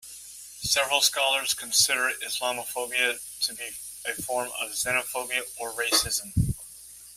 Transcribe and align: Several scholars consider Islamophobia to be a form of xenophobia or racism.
Several 0.63 0.99
scholars 1.01 1.53
consider 1.53 2.09
Islamophobia 2.27 3.19
to 3.45 3.53
be 3.53 3.67
a 4.07 4.19
form 4.23 4.49
of 4.59 4.71
xenophobia 4.71 5.43
or 5.59 5.73
racism. 5.73 6.33